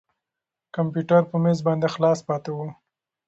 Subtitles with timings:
[0.75, 2.57] کمپیوټر په مېز باندې خلاص پاتې و.